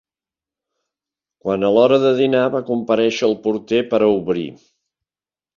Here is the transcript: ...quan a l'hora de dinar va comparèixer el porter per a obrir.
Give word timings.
...quan 1.43 1.67
a 1.67 1.69
l'hora 1.75 1.99
de 2.05 2.15
dinar 2.21 2.41
va 2.57 2.63
comparèixer 2.71 3.29
el 3.31 3.39
porter 3.47 3.83
per 3.93 4.01
a 4.03 4.09
obrir. 4.19 4.51